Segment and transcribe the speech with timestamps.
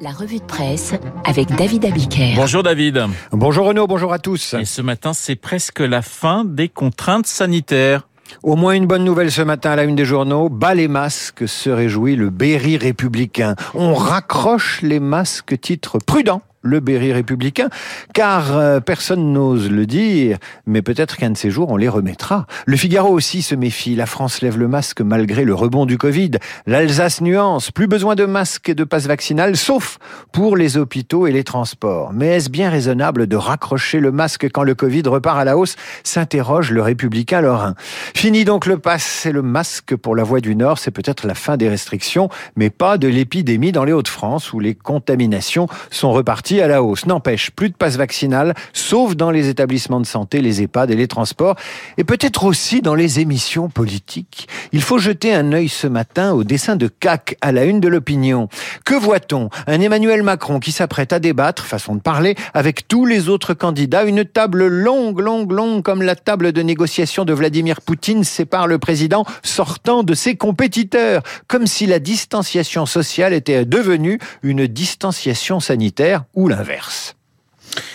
[0.00, 0.94] La revue de presse
[1.24, 2.34] avec David Abiker.
[2.36, 3.04] Bonjour David.
[3.32, 4.54] Bonjour Renaud, bonjour à tous.
[4.54, 8.08] Et ce matin, c'est presque la fin des contraintes sanitaires.
[8.42, 10.48] Au moins une bonne nouvelle ce matin à la une des journaux.
[10.48, 13.54] Bas les masques, se réjouit le Berry républicain.
[13.74, 17.68] On raccroche les masques, titre prudent le Berry républicain,
[18.12, 22.46] car euh, personne n'ose le dire, mais peut-être qu'un de ces jours on les remettra.
[22.66, 26.32] Le Figaro aussi se méfie, la France lève le masque malgré le rebond du Covid.
[26.66, 29.98] L'Alsace nuance, plus besoin de masques et de passe vaccinal, sauf
[30.32, 32.12] pour les hôpitaux et les transports.
[32.12, 35.76] Mais est-ce bien raisonnable de raccrocher le masque quand le Covid repart à la hausse
[36.02, 37.74] s'interroge le républicain Lorrain.
[38.14, 41.34] Fini donc le pass et le masque pour la Voie du Nord, c'est peut-être la
[41.34, 46.53] fin des restrictions, mais pas de l'épidémie dans les Hauts-de-France où les contaminations sont reparties
[46.60, 47.06] à la hausse.
[47.06, 51.08] N'empêche, plus de passe vaccinal, sauf dans les établissements de santé, les EHPAD et les
[51.08, 51.56] transports,
[51.98, 54.48] et peut-être aussi dans les émissions politiques.
[54.72, 57.88] Il faut jeter un œil ce matin au dessin de CAC à la une de
[57.88, 58.48] l'opinion.
[58.84, 59.50] Que voit-on?
[59.66, 64.04] Un Emmanuel Macron qui s'apprête à débattre, façon de parler, avec tous les autres candidats,
[64.04, 68.78] une table longue, longue, longue, comme la table de négociation de Vladimir Poutine sépare le
[68.78, 76.24] président sortant de ses compétiteurs, comme si la distanciation sociale était devenue une distanciation sanitaire
[76.34, 77.16] ou l'inverse.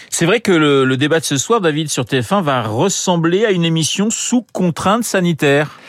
[0.09, 3.52] C'est vrai que le, le, débat de ce soir, David, sur TF1 va ressembler à
[3.52, 5.80] une émission sous contrainte sanitaire.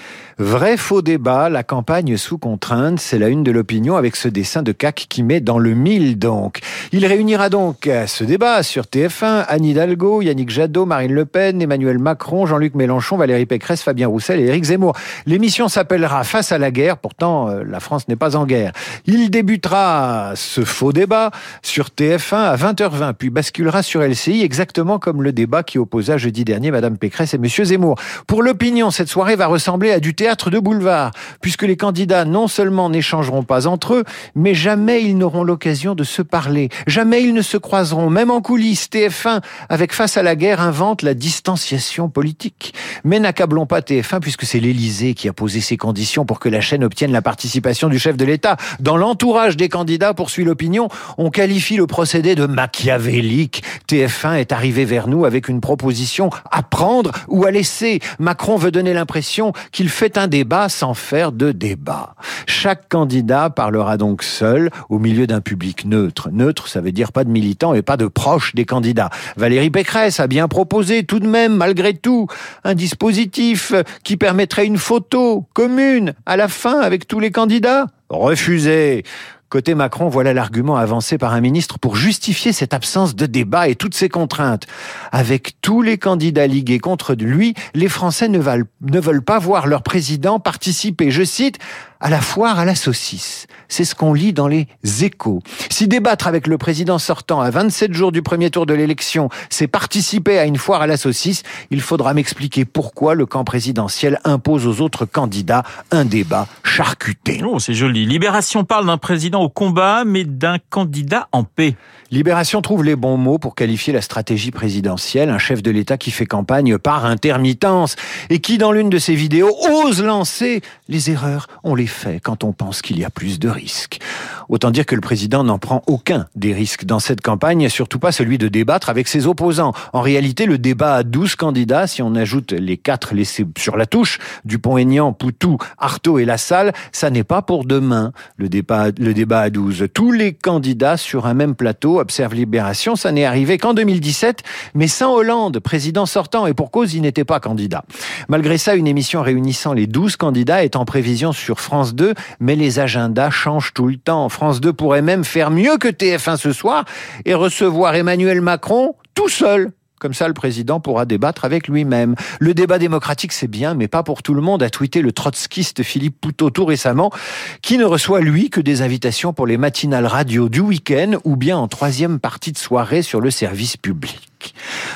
[0.42, 4.62] Vrai faux débat, la campagne sous contrainte, c'est la une de l'opinion avec ce dessin
[4.62, 6.60] de CAC qui met dans le mille donc.
[6.92, 11.98] Il réunira donc ce débat sur TF1 Anne Hidalgo, Yannick Jadot, Marine Le Pen, Emmanuel
[11.98, 14.96] Macron, Jean-Luc Mélenchon, Valérie Pécresse, Fabien Roussel et Éric Zemmour.
[15.27, 18.72] L'émission s'appellera Face à la guerre, pourtant euh, la France n'est pas en guerre.
[19.05, 25.22] Il débutera ce faux débat sur TF1 à 20h20 puis basculera sur LCI exactement comme
[25.22, 27.96] le débat qui opposa jeudi dernier Madame Pécresse et Monsieur Zemmour.
[28.27, 32.48] Pour l'opinion, cette soirée va ressembler à du théâtre de boulevard, puisque les candidats non
[32.48, 36.69] seulement n'échangeront pas entre eux, mais jamais ils n'auront l'occasion de se parler.
[36.86, 38.89] Jamais ils ne se croiseront, même en coulisses.
[38.91, 42.75] TF1, avec Face à la guerre, invente la distanciation politique.
[43.05, 46.61] Mais n'accablons pas TF1, puisque c'est l'Élysée qui a posé ces conditions pour que la
[46.61, 48.57] chaîne obtienne la participation du chef de l'État.
[48.79, 53.62] Dans l'entourage des candidats, poursuit l'opinion, on qualifie le procédé de machiavélique.
[53.89, 58.01] TF1 est arrivé vers nous avec une proposition à prendre ou à laisser.
[58.18, 62.15] Macron veut donner l'impression qu'il fait un débat sans faire de débat.
[62.47, 66.31] Chaque candidat parlera donc seul au milieu d'un public neutre.
[66.31, 69.11] Neutre, ça veut dire pas de militants et pas de proches des candidats.
[69.37, 72.27] Valérie Pécresse a bien proposé tout de même, malgré tout,
[72.65, 73.73] un dispositif
[74.05, 77.87] qui permettrait une photo commune à la fin avec tous les candidats.
[78.09, 79.05] Refusé.
[79.50, 83.74] Côté Macron, voilà l'argument avancé par un ministre pour justifier cette absence de débat et
[83.74, 84.68] toutes ces contraintes.
[85.11, 89.66] Avec tous les candidats ligués contre lui, les Français ne veulent, ne veulent pas voir
[89.66, 91.58] leur président participer, je cite,
[92.00, 93.46] à la foire à la saucisse.
[93.68, 94.66] C'est ce qu'on lit dans les
[95.02, 95.42] échos.
[95.70, 99.66] Si débattre avec le président sortant à 27 jours du premier tour de l'élection, c'est
[99.66, 104.66] participer à une foire à la saucisse, il faudra m'expliquer pourquoi le camp présidentiel impose
[104.66, 107.42] aux autres candidats un débat charcuté.
[107.44, 108.06] Oh, c'est joli.
[108.06, 111.77] Libération parle d'un président au combat, mais d'un candidat en paix.
[112.11, 116.11] Libération trouve les bons mots pour qualifier la stratégie présidentielle, un chef de l'État qui
[116.11, 117.94] fait campagne par intermittence
[118.30, 121.46] et qui, dans l'une de ses vidéos, ose lancer les erreurs.
[121.62, 124.01] On les fait quand on pense qu'il y a plus de risques.
[124.48, 128.12] Autant dire que le président n'en prend aucun des risques dans cette campagne, surtout pas
[128.12, 129.73] celui de débattre avec ses opposants.
[129.93, 133.87] En réalité, le débat à 12 candidats, si on ajoute les quatre laissés sur la
[133.87, 139.40] touche, Dupont-Aignan, Poutou, Artaud et Lassalle, ça n'est pas pour demain, le débat, le débat
[139.40, 139.87] à 12.
[139.94, 144.43] Tous les candidats sur un même plateau, observe Libération, ça n'est arrivé qu'en 2017,
[144.75, 147.84] mais sans Hollande, président sortant, et pour cause, il n'était pas candidat.
[148.29, 152.56] Malgré ça, une émission réunissant les 12 candidats est en prévision sur France 2, mais
[152.56, 154.29] les agendas changent tout le temps.
[154.29, 156.85] France 2 pourrait même faire mieux que TF1 ce soir
[157.25, 159.73] et recevoir Emmanuel Macron tout seul.
[160.00, 162.14] Comme ça, le président pourra débattre avec lui-même.
[162.38, 165.82] Le débat démocratique, c'est bien, mais pas pour tout le monde, a tweeté le trotskiste
[165.82, 167.12] Philippe Poutot tout récemment,
[167.61, 171.59] qui ne reçoit, lui, que des invitations pour les matinales radio du week-end ou bien
[171.59, 174.30] en troisième partie de soirée sur le service public.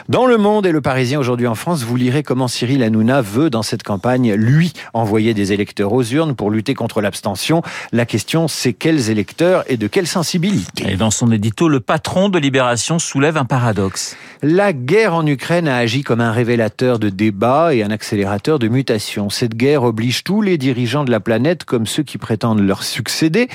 [0.08, 3.49] Dans Le Monde et Le Parisien aujourd'hui en France, vous lirez comment Cyril Hanouna veut,
[3.49, 7.62] dans cette campagne, lui, envoyer des électeurs aux urnes pour lutter contre l'abstention.
[7.93, 10.91] La question, c'est quels électeurs et de quelle sensibilité?
[10.91, 14.17] Et dans son édito, le patron de Libération soulève un paradoxe.
[14.43, 18.69] La guerre en Ukraine a agi comme un révélateur de débat et un accélérateur de
[18.69, 19.31] mutation.
[19.31, 23.49] Cette guerre oblige tous les dirigeants de la planète, comme ceux qui prétendent leur succéder,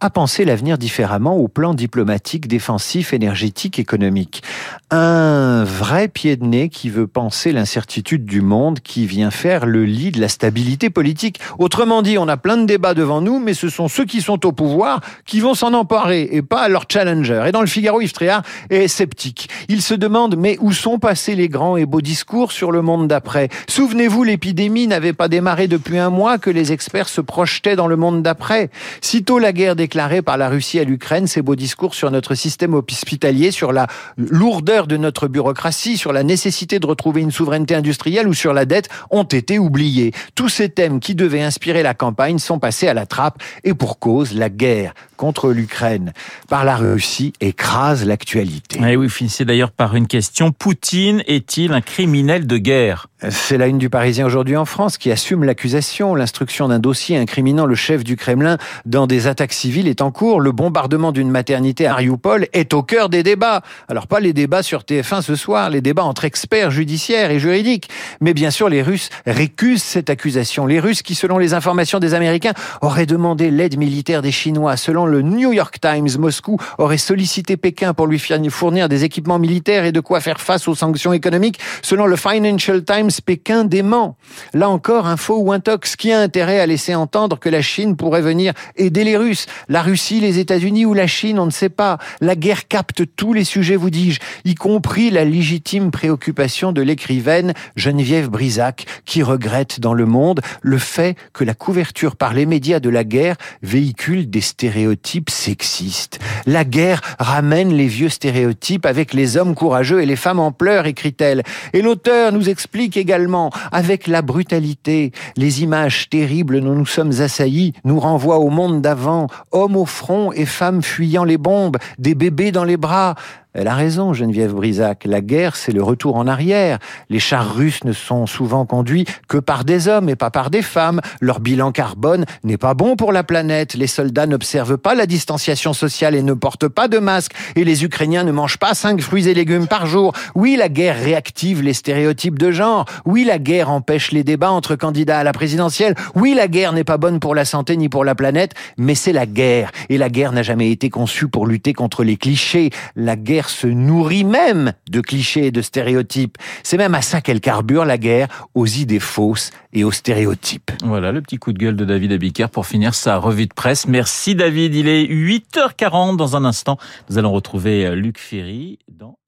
[0.00, 4.42] à penser l'avenir différemment au plan diplomatique, défensif, énergétique, économique.
[4.90, 9.84] Un vrai pied de nez qui veut penser l'incertitude du monde, qui vient faire le
[9.84, 11.40] lit de la stabilité politique.
[11.58, 14.44] Autrement dit, on a plein de débats devant nous, mais ce sont ceux qui sont
[14.46, 17.44] au pouvoir qui vont s'en emparer et pas leur challenger.
[17.46, 19.48] Et dans le Figaro, Yves Tréhard est sceptique.
[19.68, 23.08] Il se demande, mais où sont passés les grands et beaux discours sur le monde
[23.08, 23.48] d'après?
[23.68, 27.96] Souvenez-vous, l'épidémie n'avait pas démarré depuis un mois que les experts se projetaient dans le
[27.96, 28.70] monde d'après.
[29.00, 32.74] Sitôt la guerre déclarée par la Russie à l'Ukraine, ces beaux discours sur notre système
[32.74, 33.86] hospitalier, sur la
[34.16, 38.64] lourdeur de notre bureaucratie, sur la nécessité de retrouver une souveraineté industrielle ou sur la
[38.64, 40.10] dette ont été oubliés.
[40.34, 44.00] Tous ces thèmes qui devaient inspirer la campagne sont passés à la trappe et pour
[44.00, 46.12] cause, la guerre contre l'Ukraine
[46.48, 48.80] par la Russie écrase l'actualité.
[48.80, 50.50] Et oui, finissez d'ailleurs par une question.
[50.50, 53.06] Poutine est-il un criminel de guerre?
[53.30, 56.14] C'est la une du Parisien aujourd'hui en France qui assume l'accusation.
[56.14, 60.40] L'instruction d'un dossier incriminant le chef du Kremlin dans des attaques civiles est en cours.
[60.40, 63.62] Le bombardement d'une maternité à Mariupol est au cœur des débats.
[63.88, 67.88] Alors pas les débats sur TF1 ce soir, les débats entre experts judiciaires et juridiques.
[68.20, 70.66] Mais bien sûr, les Russes récusent cette accusation.
[70.66, 74.76] Les Russes qui, selon les informations des Américains, auraient demandé l'aide militaire des Chinois.
[74.76, 79.84] Selon le New York Times, Moscou aurait sollicité Pékin pour lui fournir des équipements militaires
[79.84, 81.58] et de quoi faire face aux sanctions économiques.
[81.80, 84.16] Selon le Financial Times, Pékin dément.
[84.52, 85.96] Là encore, un faux ou un tox.
[85.96, 89.46] Qui a intérêt à laisser entendre que la Chine pourrait venir aider les Russes?
[89.68, 91.98] La Russie, les États-Unis ou la Chine, on ne sait pas.
[92.20, 97.54] La guerre capte tous les sujets, vous dis-je, y compris la légitime préoccupation de l'écrivaine
[97.76, 102.80] Geneviève Brisac, qui regrette dans Le Monde le fait que la couverture par les médias
[102.80, 106.18] de la guerre véhicule des stéréotypes sexistes.
[106.46, 110.86] La guerre ramène les vieux stéréotypes avec les hommes courageux et les femmes en pleurs,
[110.86, 111.42] écrit-elle.
[111.72, 117.74] Et l'auteur nous explique également, avec la brutalité, les images terribles dont nous sommes assaillis
[117.84, 122.50] nous renvoient au monde d'avant, hommes au front et femmes fuyant les bombes, des bébés
[122.50, 123.14] dans les bras,
[123.54, 125.04] elle a raison, Geneviève Brisac.
[125.04, 126.80] La guerre, c'est le retour en arrière.
[127.08, 130.60] Les chars russes ne sont souvent conduits que par des hommes et pas par des
[130.60, 131.00] femmes.
[131.20, 133.74] Leur bilan carbone n'est pas bon pour la planète.
[133.74, 137.30] Les soldats n'observent pas la distanciation sociale et ne portent pas de masque.
[137.54, 140.14] Et les Ukrainiens ne mangent pas cinq fruits et légumes par jour.
[140.34, 142.86] Oui, la guerre réactive les stéréotypes de genre.
[143.04, 145.94] Oui, la guerre empêche les débats entre candidats à la présidentielle.
[146.16, 149.12] Oui, la guerre n'est pas bonne pour la santé ni pour la planète, mais c'est
[149.12, 149.70] la guerre.
[149.90, 152.70] Et la guerre n'a jamais été conçue pour lutter contre les clichés.
[152.96, 153.14] La
[153.48, 156.38] se nourrit même de clichés et de stéréotypes.
[156.62, 160.70] C'est même à ça qu'elle carbure la guerre, aux idées fausses et aux stéréotypes.
[160.84, 163.86] Voilà le petit coup de gueule de David Abiker pour finir sa revue de presse.
[163.86, 166.78] Merci David, il est 8h40 dans un instant.
[167.10, 169.18] Nous allons retrouver Luc Ferry dans